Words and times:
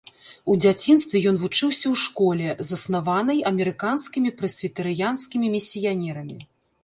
У 0.51 0.53
дзяцінстве 0.63 1.19
ён 1.31 1.35
вучыўся 1.41 1.85
ў 1.93 2.01
школе, 2.05 2.47
заснаванай 2.71 3.39
амерыканскімі 3.51 4.29
прэсвітарыянскімі 4.39 5.47
місіянерамі. 5.57 6.39